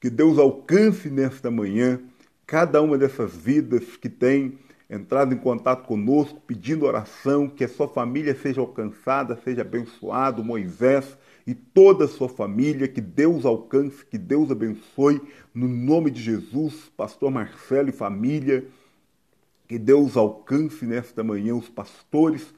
Que 0.00 0.10
Deus 0.10 0.40
alcance 0.40 1.08
nesta 1.08 1.52
manhã 1.52 2.00
cada 2.44 2.82
uma 2.82 2.98
dessas 2.98 3.32
vidas 3.36 3.96
que 3.96 4.08
tem 4.08 4.58
entrado 4.90 5.32
em 5.32 5.38
contato 5.38 5.86
conosco, 5.86 6.42
pedindo 6.44 6.84
oração, 6.84 7.48
que 7.48 7.62
a 7.62 7.68
sua 7.68 7.86
família 7.86 8.34
seja 8.34 8.60
alcançada, 8.60 9.38
seja 9.44 9.60
abençoado, 9.60 10.42
Moisés, 10.42 11.16
e 11.46 11.54
toda 11.54 12.06
a 12.06 12.08
sua 12.08 12.28
família, 12.28 12.88
que 12.88 13.00
Deus 13.00 13.44
alcance, 13.44 14.04
que 14.04 14.18
Deus 14.18 14.50
abençoe, 14.50 15.22
no 15.54 15.68
nome 15.68 16.10
de 16.10 16.20
Jesus, 16.20 16.90
pastor 16.96 17.30
Marcelo 17.30 17.90
e 17.90 17.92
família, 17.92 18.66
que 19.68 19.78
Deus 19.78 20.16
alcance 20.16 20.84
nesta 20.84 21.22
manhã 21.22 21.54
os 21.54 21.68
pastores 21.68 22.52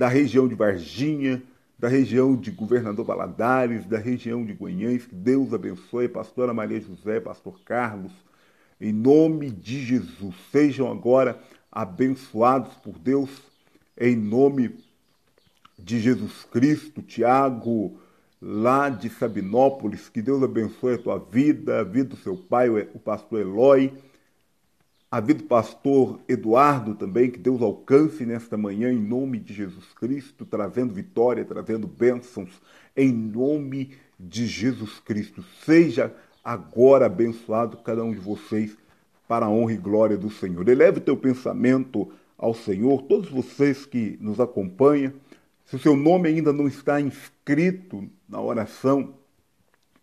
da 0.00 0.08
região 0.08 0.48
de 0.48 0.54
Varginha, 0.54 1.42
da 1.78 1.86
região 1.86 2.34
de 2.34 2.50
Governador 2.50 3.04
Valadares, 3.04 3.84
da 3.84 3.98
região 3.98 4.42
de 4.42 4.54
Guanhães, 4.54 5.04
que 5.04 5.14
Deus 5.14 5.52
abençoe, 5.52 6.08
pastora 6.08 6.54
Maria 6.54 6.80
José, 6.80 7.20
pastor 7.20 7.60
Carlos, 7.66 8.10
em 8.80 8.94
nome 8.94 9.50
de 9.50 9.84
Jesus, 9.84 10.34
sejam 10.50 10.90
agora 10.90 11.38
abençoados 11.70 12.72
por 12.76 12.98
Deus, 12.98 13.28
em 13.94 14.16
nome 14.16 14.74
de 15.78 16.00
Jesus 16.00 16.46
Cristo, 16.50 17.02
Tiago, 17.02 18.00
lá 18.40 18.88
de 18.88 19.10
Sabinópolis. 19.10 20.08
Que 20.08 20.22
Deus 20.22 20.42
abençoe 20.42 20.94
a 20.94 20.98
tua 20.98 21.18
vida, 21.18 21.80
a 21.80 21.84
vida 21.84 22.08
do 22.08 22.16
seu 22.16 22.38
pai, 22.38 22.70
o 22.70 22.98
pastor 22.98 23.42
Eloy, 23.42 23.92
a 25.10 25.20
vida 25.20 25.42
do 25.42 25.48
pastor 25.48 26.20
Eduardo 26.28 26.94
também. 26.94 27.30
Que 27.30 27.38
Deus 27.38 27.60
alcance 27.60 28.24
nesta 28.24 28.56
manhã, 28.56 28.92
em 28.92 29.00
nome 29.00 29.38
de 29.38 29.52
Jesus 29.52 29.86
Cristo, 29.94 30.44
trazendo 30.44 30.94
vitória, 30.94 31.44
trazendo 31.44 31.86
bênçãos, 31.86 32.50
em 32.96 33.12
nome 33.12 33.92
de 34.18 34.46
Jesus 34.46 35.00
Cristo. 35.00 35.44
Seja 35.64 36.14
agora 36.44 37.06
abençoado 37.06 37.78
cada 37.78 38.04
um 38.04 38.12
de 38.12 38.20
vocês 38.20 38.76
para 39.26 39.46
a 39.46 39.50
honra 39.50 39.72
e 39.72 39.76
glória 39.76 40.16
do 40.16 40.30
Senhor. 40.30 40.68
Eleve 40.68 40.98
o 40.98 41.02
teu 41.02 41.16
pensamento 41.16 42.12
ao 42.38 42.54
Senhor, 42.54 43.02
todos 43.02 43.28
vocês 43.28 43.84
que 43.84 44.16
nos 44.20 44.40
acompanham 44.40 45.12
se 45.70 45.76
o 45.76 45.78
seu 45.78 45.94
nome 45.94 46.28
ainda 46.28 46.52
não 46.52 46.66
está 46.66 47.00
inscrito 47.00 48.08
na 48.28 48.40
oração, 48.40 49.14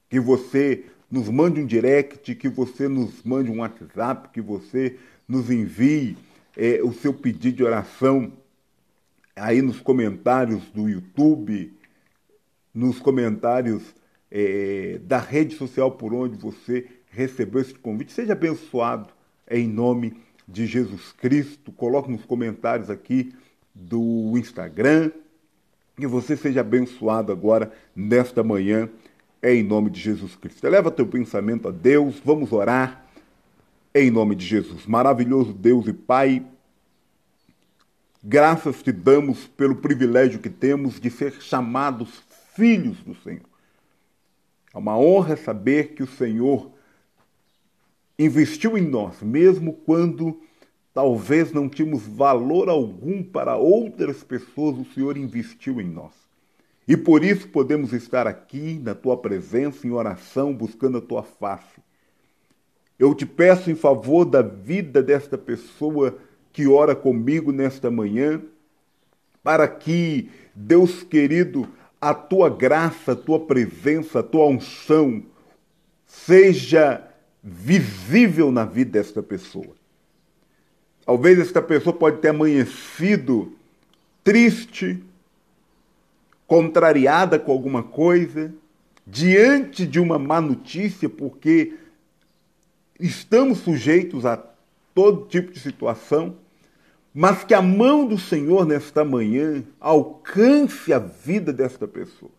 que 0.10 0.18
você 0.18 0.86
nos 1.10 1.30
mande 1.30 1.62
um 1.62 1.66
direct, 1.66 2.36
que 2.36 2.50
você 2.50 2.88
nos 2.88 3.24
mande 3.24 3.50
um 3.50 3.60
WhatsApp, 3.60 4.30
que 4.30 4.42
você 4.42 4.98
nos 5.28 5.50
envie 5.50 6.18
é, 6.56 6.82
o 6.84 6.92
seu 6.92 7.14
pedido 7.14 7.58
de 7.58 7.64
oração 7.64 8.32
aí 9.36 9.62
nos 9.62 9.80
comentários 9.80 10.64
do 10.72 10.90
YouTube, 10.90 11.74
nos 12.74 13.00
comentários 13.00 13.96
é, 14.32 15.00
da 15.04 15.20
rede 15.20 15.56
social 15.56 15.92
por 15.92 16.14
onde 16.14 16.36
você 16.36 16.88
recebeu 17.10 17.62
esse 17.62 17.74
convite. 17.74 18.12
Seja 18.12 18.34
abençoado 18.34 19.10
em 19.50 19.68
nome 19.68 20.18
de 20.48 20.66
Jesus 20.66 21.12
Cristo. 21.14 21.72
Coloque 21.72 22.12
nos 22.12 22.26
comentários 22.26 22.90
aqui 22.90 23.34
do 23.74 24.34
Instagram, 24.38 25.12
que 25.96 26.08
você 26.08 26.36
seja 26.36 26.62
abençoado 26.62 27.32
agora, 27.32 27.72
nesta 27.96 28.44
manhã, 28.44 28.90
em 29.42 29.64
nome 29.64 29.90
de 29.90 30.00
Jesus 30.00 30.36
Cristo. 30.36 30.66
Eleva 30.66 30.92
teu 30.92 31.06
pensamento 31.06 31.68
a 31.68 31.72
Deus, 31.72 32.20
vamos 32.24 32.52
orar 32.52 33.06
em 33.94 34.12
nome 34.12 34.36
de 34.36 34.46
Jesus. 34.46 34.86
Maravilhoso 34.86 35.54
Deus 35.54 35.88
e 35.88 35.94
Pai, 35.94 36.46
graças 38.24 38.82
te 38.82 38.92
damos 38.92 39.48
pelo 39.48 39.76
privilégio 39.76 40.40
que 40.40 40.50
temos 40.50 41.00
de 41.00 41.10
ser 41.10 41.34
chamados 41.42 42.24
filhos 42.56 42.98
do 43.04 43.16
Senhor. 43.16 43.48
É 44.74 44.78
uma 44.78 44.98
honra 44.98 45.36
saber 45.36 45.94
que 45.94 46.04
o 46.04 46.08
Senhor 46.08 46.72
investiu 48.18 48.78
em 48.78 48.88
nós, 48.88 49.22
mesmo 49.22 49.74
quando 49.74 50.42
Talvez 50.98 51.54
não 51.54 51.70
tínhamos 51.70 52.08
valor 52.08 52.70
algum 52.70 53.22
para 53.22 53.56
outras 53.56 54.24
pessoas, 54.24 54.80
o 54.80 54.94
Senhor 54.96 55.16
investiu 55.16 55.80
em 55.80 55.88
nós. 55.88 56.12
E 56.88 56.96
por 56.96 57.24
isso 57.24 57.50
podemos 57.50 57.92
estar 57.92 58.26
aqui 58.26 58.80
na 58.82 58.96
tua 58.96 59.18
presença, 59.18 59.86
em 59.86 59.92
oração, 59.92 60.54
buscando 60.54 61.00
a 61.00 61.02
tua 61.02 61.22
face. 61.22 61.82
Eu 62.98 63.14
te 63.14 63.26
peço 63.26 63.70
em 63.70 63.76
favor 63.76 64.24
da 64.24 64.42
vida 64.42 65.04
desta 65.04 65.38
pessoa 65.38 66.18
que 66.54 66.66
ora 66.66 66.96
comigo 66.96 67.52
nesta 67.52 67.92
manhã, 67.92 68.42
para 69.44 69.68
que, 69.68 70.30
Deus 70.56 71.04
querido, 71.04 71.68
a 72.00 72.14
tua 72.14 72.50
graça, 72.50 73.12
a 73.12 73.16
tua 73.16 73.40
presença, 73.40 74.20
a 74.20 74.24
tua 74.24 74.48
unção 74.48 75.24
seja 76.06 77.04
visível 77.44 78.52
na 78.52 78.66
vida 78.66 78.92
desta 78.92 79.22
pessoa. 79.22 79.76
Talvez 81.06 81.40
esta 81.40 81.62
pessoa 81.62 81.96
pode 81.96 82.18
ter 82.18 82.30
amanhecido 82.30 83.54
triste, 84.24 85.04
contrariada 86.48 87.38
com 87.38 87.52
alguma 87.52 87.84
coisa, 87.84 88.54
diante 89.06 89.86
de 89.86 90.00
uma 90.00 90.18
má 90.18 90.42
notícia, 90.42 91.08
porque 91.08 91.76
estamos 93.00 93.60
sujeitos 93.60 94.26
a 94.26 94.42
todo 94.96 95.28
tipo 95.28 95.52
de 95.52 95.60
situação, 95.60 96.38
mas 97.14 97.44
que 97.44 97.54
a 97.54 97.62
mão 97.62 98.08
do 98.08 98.18
Senhor 98.18 98.66
nesta 98.66 99.04
manhã 99.04 99.64
alcance 99.80 100.92
a 100.94 101.00
vida 101.00 101.54
desta 101.54 101.88
pessoa 101.88 102.32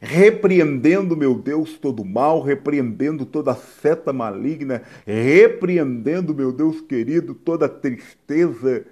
repreendendo, 0.00 1.14
meu 1.14 1.34
Deus, 1.34 1.76
todo 1.78 2.04
mal, 2.04 2.40
repreendendo 2.40 3.26
toda 3.26 3.54
seta 3.54 4.12
maligna, 4.12 4.82
repreendendo, 5.04 6.34
meu 6.34 6.52
Deus 6.52 6.80
querido, 6.80 7.34
toda 7.34 7.68
tristeza. 7.68 8.86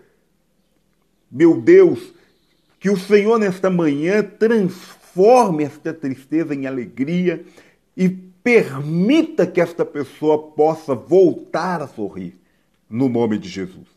Meu 1.30 1.60
Deus, 1.60 2.12
que 2.78 2.90
o 2.90 2.96
Senhor 2.96 3.38
nesta 3.38 3.68
manhã 3.70 4.22
transforme 4.22 5.64
esta 5.64 5.92
tristeza 5.92 6.54
em 6.54 6.66
alegria, 6.66 7.44
e 7.96 8.08
permita 8.08 9.46
que 9.46 9.60
esta 9.60 9.84
pessoa 9.84 10.52
possa 10.52 10.94
voltar 10.94 11.82
a 11.82 11.88
sorrir, 11.88 12.36
no 12.88 13.08
nome 13.08 13.36
de 13.36 13.48
Jesus. 13.48 13.88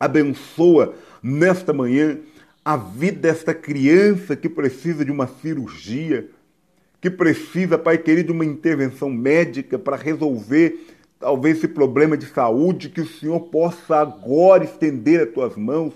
Abençoa 0.00 0.94
nesta 1.22 1.72
manhã 1.72 2.18
a 2.64 2.76
vida 2.76 3.20
desta 3.20 3.52
criança 3.52 4.34
que 4.34 4.48
precisa 4.48 5.04
de 5.04 5.10
uma 5.10 5.26
cirurgia, 5.26 6.28
que 7.00 7.10
precisa, 7.10 7.76
Pai 7.76 7.98
querido, 7.98 8.28
de 8.28 8.32
uma 8.32 8.44
intervenção 8.44 9.10
médica 9.10 9.78
para 9.78 9.96
resolver 9.96 10.88
talvez 11.20 11.58
esse 11.58 11.68
problema 11.68 12.16
de 12.16 12.26
saúde, 12.26 12.88
que 12.88 13.00
o 13.00 13.06
Senhor 13.06 13.40
possa 13.40 13.96
agora 13.96 14.64
estender 14.64 15.20
as 15.20 15.32
tuas 15.32 15.56
mãos, 15.56 15.92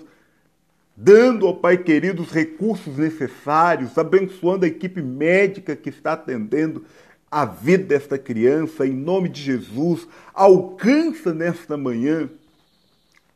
dando 0.99 1.45
ao 1.45 1.55
Pai 1.55 1.77
querido 1.77 2.23
os 2.23 2.31
recursos 2.31 2.97
necessários, 2.97 3.95
abençoando 3.99 4.65
a 4.65 4.67
equipe 4.67 4.99
médica 4.99 5.75
que 5.75 5.89
está 5.89 6.13
atendendo 6.13 6.83
a 7.29 7.45
vida 7.45 7.83
desta 7.83 8.17
criança, 8.17 8.87
em 8.87 8.93
nome 8.93 9.29
de 9.29 9.41
Jesus, 9.41 10.07
alcança 10.33 11.33
nesta 11.33 11.77
manhã 11.77 12.27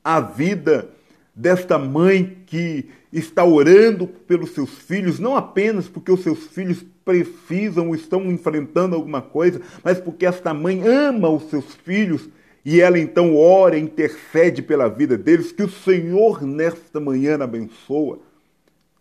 a 0.04 0.20
vida 0.20 0.90
desta 1.36 1.78
mãe 1.78 2.38
que 2.48 2.90
está 3.14 3.46
orando 3.46 4.08
pelos 4.08 4.52
seus 4.52 4.72
filhos, 4.72 5.20
não 5.20 5.36
apenas 5.36 5.88
porque 5.88 6.12
os 6.12 6.22
seus 6.22 6.48
filhos 6.48 6.84
precisam 7.06 7.90
ou 7.90 7.96
estão 7.96 8.32
enfrentando 8.32 8.96
alguma 8.96 9.22
coisa, 9.22 9.62
mas 9.84 10.00
porque 10.00 10.26
esta 10.26 10.54
mãe 10.54 10.82
ama 10.88 11.30
os 11.30 11.44
seus 11.50 11.76
filhos 11.76 12.28
e 12.64 12.80
ela 12.80 13.00
então 13.00 13.36
ora, 13.36 13.78
intercede 13.78 14.62
pela 14.62 14.88
vida 14.88 15.18
deles, 15.18 15.52
que 15.52 15.64
o 15.64 15.70
Senhor 15.70 16.44
nesta 16.44 17.00
manhã 17.00 17.42
abençoa, 17.42 18.20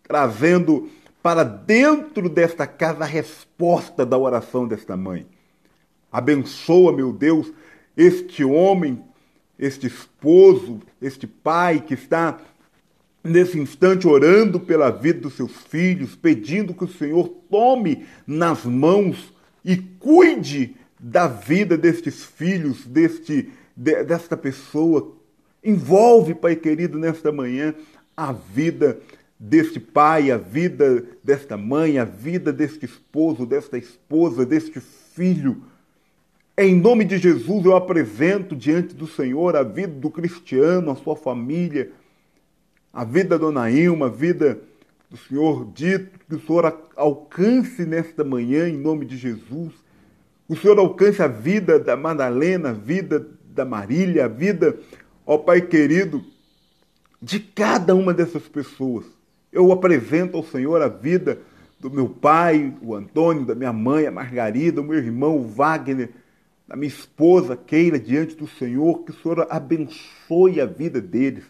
trazendo 0.03 0.89
para 1.21 1.43
dentro 1.43 2.27
desta 2.27 2.65
casa 2.65 3.03
a 3.03 3.07
resposta 3.07 4.05
da 4.05 4.17
oração 4.17 4.67
desta 4.67 4.97
mãe. 4.97 5.27
Abençoa, 6.11 6.91
meu 6.91 7.13
Deus, 7.13 7.53
este 7.95 8.43
homem, 8.43 9.03
este 9.59 9.85
esposo, 9.85 10.81
este 10.99 11.27
pai 11.27 11.79
que 11.79 11.93
está 11.93 12.39
nesse 13.23 13.59
instante 13.59 14.07
orando 14.07 14.59
pela 14.59 14.89
vida 14.89 15.21
dos 15.21 15.33
seus 15.33 15.51
filhos, 15.51 16.15
pedindo 16.15 16.73
que 16.73 16.83
o 16.83 16.91
Senhor 16.91 17.29
tome 17.49 18.05
nas 18.25 18.65
mãos 18.65 19.31
e 19.63 19.77
cuide 19.77 20.75
da 21.01 21.27
vida 21.27 21.75
destes 21.75 22.23
filhos, 22.23 22.85
deste, 22.85 23.49
de, 23.75 24.03
desta 24.03 24.37
pessoa. 24.37 25.15
Envolve, 25.63 26.35
Pai 26.35 26.55
querido, 26.55 26.99
nesta 26.99 27.31
manhã, 27.31 27.73
a 28.15 28.31
vida 28.31 28.99
deste 29.39 29.79
pai, 29.79 30.29
a 30.29 30.37
vida 30.37 31.03
desta 31.23 31.57
mãe, 31.57 31.97
a 31.97 32.05
vida 32.05 32.53
deste 32.53 32.85
esposo, 32.85 33.47
desta 33.47 33.75
esposa, 33.75 34.45
deste 34.45 34.79
filho. 34.79 35.63
Em 36.55 36.75
nome 36.75 37.03
de 37.03 37.17
Jesus, 37.17 37.65
eu 37.65 37.75
apresento 37.75 38.55
diante 38.55 38.93
do 38.93 39.07
Senhor 39.07 39.55
a 39.55 39.63
vida 39.63 39.93
do 39.93 40.11
cristiano, 40.11 40.91
a 40.91 40.95
sua 40.95 41.15
família, 41.15 41.91
a 42.93 43.03
vida 43.03 43.29
da 43.29 43.37
Dona 43.37 43.71
Ilma, 43.71 44.05
a 44.05 44.09
vida 44.09 44.61
do 45.09 45.17
Senhor 45.17 45.65
dito, 45.73 46.19
que 46.29 46.35
o 46.35 46.39
Senhor 46.39 46.89
alcance 46.95 47.83
nesta 47.83 48.23
manhã, 48.23 48.69
em 48.69 48.77
nome 48.77 49.05
de 49.07 49.17
Jesus. 49.17 49.80
O 50.51 50.55
Senhor 50.57 50.77
alcance 50.79 51.23
a 51.23 51.27
vida 51.27 51.79
da 51.79 51.95
Madalena, 51.95 52.71
a 52.71 52.73
vida 52.73 53.25
da 53.45 53.63
Marília, 53.63 54.25
a 54.25 54.27
vida, 54.27 54.77
ó 55.25 55.37
Pai 55.37 55.61
querido, 55.61 56.21
de 57.21 57.39
cada 57.39 57.95
uma 57.95 58.13
dessas 58.13 58.49
pessoas. 58.49 59.05
Eu 59.49 59.71
apresento 59.71 60.35
ao 60.35 60.43
Senhor 60.43 60.81
a 60.81 60.89
vida 60.89 61.39
do 61.79 61.89
meu 61.89 62.09
pai, 62.09 62.73
o 62.81 62.93
Antônio, 62.93 63.45
da 63.45 63.55
minha 63.55 63.71
mãe, 63.71 64.05
a 64.05 64.11
Margarida, 64.11 64.81
do 64.81 64.83
meu 64.83 64.97
irmão, 64.97 65.37
o 65.37 65.47
Wagner, 65.47 66.09
da 66.67 66.75
minha 66.75 66.89
esposa, 66.89 67.55
Keila, 67.55 67.97
diante 67.97 68.35
do 68.35 68.45
Senhor, 68.45 69.05
que 69.05 69.11
o 69.11 69.15
Senhor 69.15 69.47
abençoe 69.49 70.59
a 70.59 70.65
vida 70.65 70.99
deles 70.99 71.45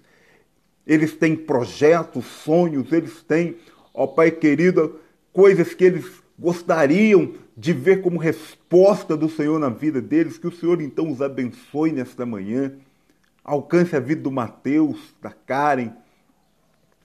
eles 0.86 1.14
têm 1.16 1.36
projetos, 1.36 2.24
sonhos, 2.26 2.92
eles 2.92 3.24
têm, 3.24 3.56
ó 3.96 4.06
Pai 4.06 4.30
querido, 4.30 5.00
coisas 5.34 5.74
que 5.74 5.86
eles 5.86 6.06
gostariam 6.38 7.34
de 7.62 7.74
ver 7.74 8.02
como 8.02 8.18
resposta 8.18 9.16
do 9.16 9.30
Senhor 9.30 9.60
na 9.60 9.70
vida 9.70 10.02
deles. 10.02 10.40
Que 10.40 10.48
o 10.48 10.52
Senhor 10.52 10.82
então 10.82 11.12
os 11.12 11.22
abençoe 11.22 11.92
nesta 11.92 12.26
manhã. 12.26 12.74
Alcance 13.44 13.96
a 13.96 14.00
vida 14.00 14.24
do 14.24 14.32
Mateus, 14.32 14.98
da 15.22 15.30
Karen, 15.30 15.92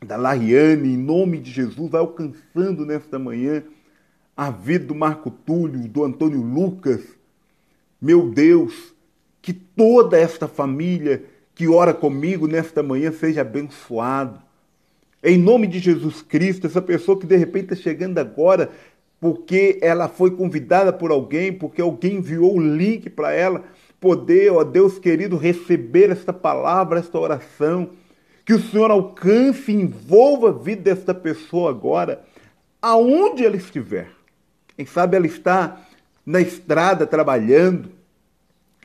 da 0.03 0.17
Lariane, 0.17 0.95
em 0.95 0.97
nome 0.97 1.39
de 1.41 1.51
Jesus, 1.51 1.91
vai 1.91 2.01
alcançando 2.01 2.87
nesta 2.87 3.19
manhã 3.19 3.63
a 4.35 4.51
vida 4.51 4.87
do 4.87 4.95
Marco 4.95 5.31
Túlio, 5.31 5.87
do 5.89 6.03
Antônio 6.03 6.41
Lucas. 6.41 7.03
Meu 8.01 8.31
Deus, 8.31 8.95
que 9.43 9.53
toda 9.53 10.19
esta 10.19 10.49
família 10.49 11.23
que 11.55 11.69
ora 11.69 11.93
comigo 11.93 12.47
nesta 12.47 12.83
manhã 12.83 13.13
seja 13.13 13.43
abençoado. 13.43 14.41
Em 15.23 15.37
nome 15.37 15.67
de 15.67 15.81
Jesus 15.81 16.23
Cristo, 16.23 16.67
essa 16.67 16.81
pessoa 16.81 17.19
que 17.19 17.27
de 17.27 17.37
repente 17.37 17.75
está 17.75 17.77
chegando 17.77 18.19
agora 18.19 18.71
porque 19.21 19.79
ela 19.83 20.09
foi 20.09 20.31
convidada 20.31 20.93
por 20.93 21.11
alguém, 21.11 21.53
porque 21.53 21.81
alguém 21.81 22.17
enviou 22.17 22.57
o 22.57 22.61
link 22.61 23.09
para 23.11 23.33
ela 23.33 23.65
poder, 24.01 24.53
ó 24.53 24.63
Deus 24.63 24.99
querido, 24.99 25.37
receber 25.37 26.11
esta 26.11 26.33
palavra, 26.33 26.99
esta 26.99 27.19
oração. 27.19 27.91
Que 28.45 28.55
o 28.55 28.61
Senhor 28.61 28.91
alcance 28.91 29.73
e 29.73 29.75
envolva 29.75 30.51
a 30.51 30.53
vida 30.53 30.83
desta 30.83 31.13
pessoa 31.13 31.71
agora, 31.71 32.23
aonde 32.81 33.45
ela 33.45 33.57
estiver. 33.57 34.09
Quem 34.77 34.87
sabe 34.87 35.17
ela 35.17 35.27
está 35.27 35.81
na 36.25 36.41
estrada 36.41 37.07
trabalhando, 37.07 37.91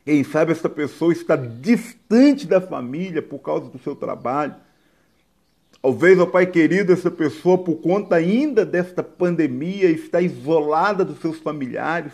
quem 0.04 0.24
sabe 0.24 0.52
essa 0.52 0.70
pessoa 0.70 1.12
está 1.12 1.36
distante 1.36 2.48
da 2.48 2.60
família 2.60 3.22
por 3.22 3.40
causa 3.40 3.70
do 3.70 3.78
seu 3.78 3.96
trabalho. 3.96 4.56
Talvez, 5.82 6.20
ó 6.20 6.26
Pai 6.26 6.46
querido, 6.46 6.94
essa 6.94 7.10
pessoa, 7.10 7.58
por 7.58 7.78
conta 7.78 8.16
ainda 8.16 8.64
desta 8.66 9.02
pandemia, 9.02 9.90
está 9.90 10.22
isolada 10.22 11.04
dos 11.04 11.20
seus 11.20 11.40
familiares. 11.40 12.14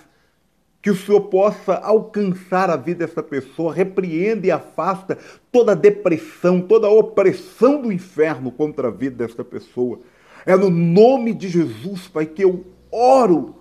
Que 0.81 0.89
o 0.89 0.95
Senhor 0.95 1.21
possa 1.21 1.73
alcançar 1.73 2.69
a 2.69 2.77
vida 2.77 3.05
dessa 3.05 3.21
pessoa, 3.21 3.73
repreende 3.73 4.47
e 4.47 4.51
afasta 4.51 5.17
toda 5.51 5.73
a 5.73 5.75
depressão, 5.75 6.61
toda 6.61 6.87
a 6.87 6.91
opressão 6.91 7.81
do 7.81 7.91
inferno 7.91 8.51
contra 8.51 8.87
a 8.87 8.91
vida 8.91 9.25
desta 9.25 9.43
pessoa. 9.43 9.99
É 10.45 10.55
no 10.55 10.69
nome 10.69 11.33
de 11.33 11.49
Jesus, 11.49 12.07
Pai, 12.07 12.25
que 12.25 12.43
eu 12.43 12.65
oro 12.89 13.55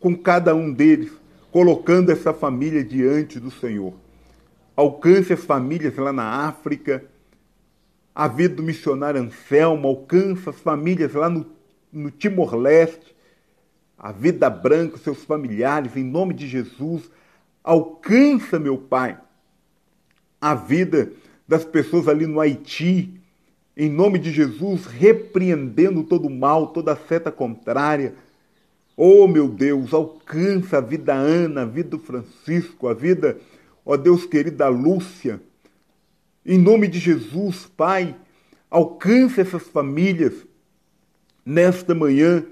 com 0.00 0.16
cada 0.16 0.54
um 0.56 0.72
deles 0.72 1.12
colocando 1.56 2.10
essa 2.10 2.34
família 2.34 2.84
diante 2.84 3.40
do 3.40 3.50
Senhor. 3.50 3.94
Alcance 4.76 5.32
as 5.32 5.44
famílias 5.44 5.96
lá 5.96 6.12
na 6.12 6.46
África, 6.46 7.02
a 8.16 8.26
vida 8.26 8.54
do 8.54 8.62
missionário 8.62 9.20
Anselmo, 9.20 9.86
alcança 9.86 10.48
as 10.48 10.58
famílias 10.58 11.12
lá 11.12 11.28
no, 11.28 11.44
no 11.92 12.10
Timor-Leste, 12.10 13.14
a 13.98 14.10
vida 14.10 14.48
branca, 14.48 14.96
seus 14.96 15.22
familiares, 15.22 15.94
em 15.96 16.04
nome 16.04 16.32
de 16.32 16.48
Jesus. 16.48 17.10
Alcança, 17.62 18.58
meu 18.58 18.78
Pai, 18.78 19.18
a 20.40 20.54
vida 20.54 21.12
das 21.46 21.64
pessoas 21.64 22.08
ali 22.08 22.26
no 22.26 22.40
Haiti, 22.40 23.20
em 23.76 23.90
nome 23.90 24.18
de 24.18 24.32
Jesus, 24.32 24.86
repreendendo 24.86 26.02
todo 26.02 26.26
o 26.26 26.30
mal, 26.30 26.68
toda 26.68 26.94
a 26.94 26.96
seta 26.96 27.30
contrária 27.30 28.14
Oh, 28.96 29.28
meu 29.28 29.46
Deus, 29.46 29.92
alcança 29.92 30.78
a 30.78 30.80
vida 30.80 31.04
da 31.04 31.14
Ana, 31.14 31.62
a 31.62 31.64
vida 31.66 31.90
do 31.90 31.98
Francisco, 31.98 32.88
a 32.88 32.94
vida, 32.94 33.36
ó 33.84 33.92
oh 33.92 33.96
Deus 33.98 34.24
querido, 34.24 34.56
da 34.56 34.68
Lúcia. 34.68 35.38
Em 36.48 36.58
nome 36.58 36.86
de 36.86 37.00
Jesus, 37.00 37.66
Pai, 37.76 38.14
alcança 38.70 39.40
essas 39.40 39.64
famílias 39.64 40.32
nesta 41.44 41.92
manhã, 41.92 42.44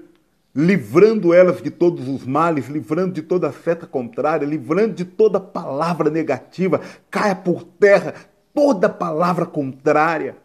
livrando 0.53 1.33
elas 1.33 1.61
de 1.61 1.71
todos 1.71 2.09
os 2.09 2.25
males, 2.25 2.67
livrando 2.67 3.13
de 3.13 3.21
toda 3.21 3.53
seta 3.53 3.87
contrária, 3.87 4.45
livrando 4.45 4.95
de 4.95 5.05
toda 5.05 5.39
palavra 5.39 6.09
negativa, 6.09 6.81
caia 7.09 7.35
por 7.37 7.63
terra 7.63 8.13
toda 8.53 8.89
palavra 8.89 9.45
contrária. 9.45 10.35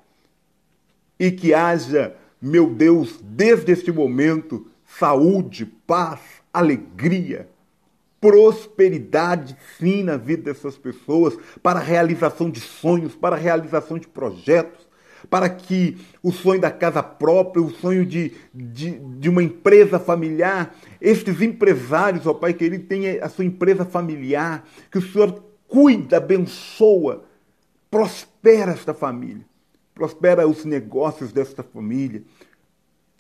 E 1.18 1.32
que 1.32 1.52
haja, 1.52 2.14
meu 2.40 2.70
Deus, 2.72 3.18
desde 3.20 3.72
este 3.72 3.90
momento, 3.90 4.68
saúde, 4.84 5.66
paz, 5.66 6.20
alegria, 6.52 7.48
prosperidade, 8.20 9.56
sim, 9.78 10.02
na 10.02 10.16
vida 10.16 10.52
dessas 10.52 10.76
pessoas, 10.76 11.36
para 11.62 11.80
a 11.80 11.82
realização 11.82 12.50
de 12.50 12.60
sonhos, 12.60 13.14
para 13.14 13.34
a 13.34 13.38
realização 13.38 13.98
de 13.98 14.06
projetos, 14.06 14.88
para 15.28 15.48
que 15.48 15.96
o 16.22 16.30
sonho 16.30 16.60
da 16.60 16.70
casa 16.70 17.02
própria, 17.02 17.62
o 17.62 17.70
sonho 17.70 18.04
de, 18.04 18.32
de, 18.54 18.98
de 18.98 19.28
uma 19.28 19.42
empresa 19.42 19.98
familiar, 19.98 20.74
estes 21.00 21.40
empresários, 21.40 22.26
ó 22.26 22.34
Pai 22.34 22.52
querido, 22.52 22.84
tenham 22.84 23.24
a 23.24 23.28
sua 23.28 23.44
empresa 23.44 23.84
familiar, 23.84 24.66
que 24.90 24.98
o 24.98 25.02
Senhor 25.02 25.42
cuida, 25.66 26.18
abençoa, 26.18 27.24
prospera 27.90 28.72
esta 28.72 28.92
família, 28.92 29.44
prospera 29.94 30.46
os 30.46 30.64
negócios 30.64 31.32
desta 31.32 31.62
família, 31.62 32.22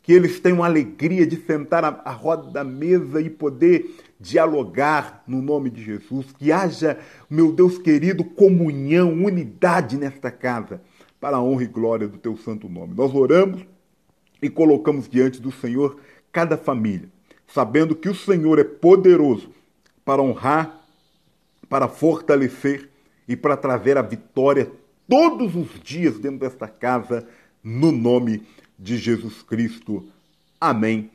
que 0.02 0.12
eles 0.12 0.40
tenham 0.40 0.64
alegria 0.64 1.26
de 1.26 1.36
sentar 1.36 1.84
à 1.84 2.10
roda 2.10 2.50
da 2.50 2.64
mesa 2.64 3.20
e 3.20 3.28
poder 3.28 3.94
dialogar 4.20 5.24
no 5.26 5.40
nome 5.40 5.70
de 5.70 5.82
Jesus, 5.82 6.26
que 6.38 6.52
haja, 6.52 6.98
meu 7.28 7.50
Deus 7.52 7.78
querido, 7.78 8.22
comunhão, 8.22 9.12
unidade 9.12 9.96
nesta 9.96 10.30
casa, 10.30 10.82
para 11.18 11.38
a 11.38 11.42
honra 11.42 11.64
e 11.64 11.66
glória 11.66 12.06
do 12.06 12.18
teu 12.18 12.36
santo 12.36 12.68
nome. 12.68 12.94
Nós 12.94 13.14
oramos 13.14 13.64
e 14.42 14.50
colocamos 14.50 15.08
diante 15.08 15.40
do 15.40 15.50
Senhor 15.50 15.98
cada 16.30 16.58
família, 16.58 17.08
sabendo 17.48 17.96
que 17.96 18.08
o 18.08 18.14
Senhor 18.14 18.58
é 18.58 18.64
poderoso 18.64 19.50
para 20.04 20.22
honrar, 20.22 20.84
para 21.68 21.88
fortalecer 21.88 22.90
e 23.26 23.34
para 23.34 23.56
trazer 23.56 23.96
a 23.96 24.02
vitória 24.02 24.70
todos 25.08 25.56
os 25.56 25.80
dias 25.80 26.18
dentro 26.18 26.40
desta 26.40 26.68
casa, 26.68 27.26
no 27.62 27.90
nome 27.90 28.42
de 28.78 28.96
Jesus 28.96 29.42
Cristo. 29.42 30.08
Amém 30.60 31.10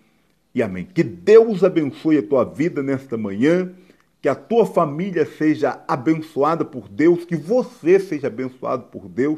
e 0.56 0.64
amém. 0.64 0.88
Que 0.92 1.04
Deus 1.04 1.66
abençoe 1.66 2.18
a 2.18 2.24
tua 2.24 2.46
vida 2.46 2.82
nesta 2.82 3.18
manhã, 3.18 3.74
que 4.22 4.30
a 4.30 4.34
tua 4.34 4.66
família 4.66 5.26
seja 5.26 5.84
abençoada 5.86 6.64
por 6.64 6.88
Deus, 6.88 7.26
que 7.26 7.36
você 7.36 8.00
seja 8.00 8.28
abençoado 8.28 8.84
por 8.84 9.10
Deus, 9.10 9.38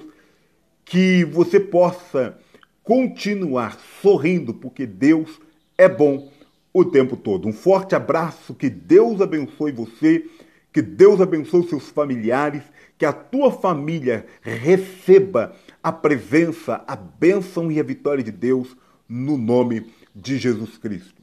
que 0.85 1.25
você 1.25 1.59
possa 1.59 2.37
continuar 2.83 3.79
sorrindo, 3.99 4.53
porque 4.53 4.85
Deus 4.85 5.41
é 5.75 5.89
bom 5.89 6.31
o 6.71 6.85
tempo 6.85 7.17
todo. 7.17 7.47
Um 7.47 7.53
forte 7.53 7.95
abraço, 7.95 8.53
que 8.53 8.69
Deus 8.69 9.19
abençoe 9.19 9.71
você, 9.71 10.23
que 10.71 10.83
Deus 10.83 11.19
abençoe 11.19 11.67
seus 11.67 11.89
familiares, 11.89 12.61
que 12.95 13.05
a 13.05 13.11
tua 13.11 13.51
família 13.51 14.27
receba 14.41 15.55
a 15.81 15.91
presença, 15.91 16.83
a 16.87 16.95
bênção 16.95 17.71
e 17.71 17.79
a 17.79 17.83
vitória 17.83 18.23
de 18.23 18.31
Deus 18.31 18.77
no 19.09 19.37
nome 19.37 19.87
de 20.21 20.39
Jesus 20.39 20.77
Cristo. 20.79 21.16